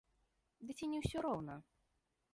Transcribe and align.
Ды 0.69 0.77
ці 0.79 0.89
не 0.93 0.97
ўсё 1.03 1.17
роўна? 1.29 1.61